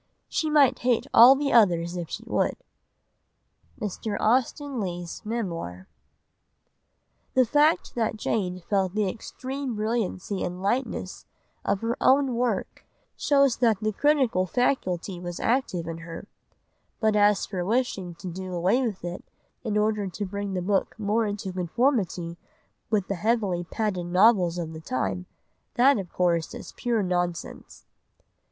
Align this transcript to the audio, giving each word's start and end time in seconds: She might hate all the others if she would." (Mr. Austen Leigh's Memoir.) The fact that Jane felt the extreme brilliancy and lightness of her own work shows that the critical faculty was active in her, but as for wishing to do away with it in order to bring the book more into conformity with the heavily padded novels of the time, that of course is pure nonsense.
She 0.27 0.49
might 0.49 0.79
hate 0.79 1.05
all 1.13 1.35
the 1.35 1.53
others 1.53 1.95
if 1.95 2.09
she 2.09 2.23
would." 2.25 2.57
(Mr. 3.79 4.17
Austen 4.19 4.79
Leigh's 4.79 5.21
Memoir.) 5.23 5.87
The 7.35 7.45
fact 7.45 7.93
that 7.93 8.17
Jane 8.17 8.61
felt 8.67 8.95
the 8.95 9.07
extreme 9.07 9.75
brilliancy 9.75 10.41
and 10.41 10.59
lightness 10.59 11.27
of 11.63 11.81
her 11.81 11.95
own 12.01 12.33
work 12.33 12.83
shows 13.15 13.57
that 13.57 13.79
the 13.79 13.91
critical 13.93 14.47
faculty 14.47 15.19
was 15.19 15.39
active 15.39 15.85
in 15.87 15.99
her, 15.99 16.27
but 16.99 17.15
as 17.15 17.45
for 17.45 17.63
wishing 17.63 18.15
to 18.15 18.27
do 18.27 18.55
away 18.55 18.81
with 18.81 19.05
it 19.05 19.23
in 19.63 19.77
order 19.77 20.07
to 20.09 20.25
bring 20.25 20.55
the 20.55 20.63
book 20.63 20.95
more 20.97 21.27
into 21.27 21.53
conformity 21.53 22.39
with 22.89 23.07
the 23.07 23.13
heavily 23.13 23.63
padded 23.65 24.07
novels 24.07 24.57
of 24.57 24.73
the 24.73 24.81
time, 24.81 25.27
that 25.75 25.99
of 25.99 26.11
course 26.11 26.55
is 26.55 26.71
pure 26.75 27.03
nonsense. 27.03 27.85